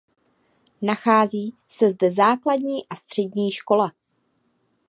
[0.81, 3.91] Nachází se zde základní a střední škola.